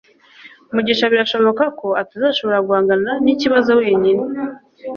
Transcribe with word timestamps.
mugisha 0.73 1.05
birashoboka 1.13 1.63
ko 1.79 1.87
atazashobora 2.01 2.63
guhangana 2.67 3.11
nikibazo 3.23 3.71
wenyine 3.81 4.23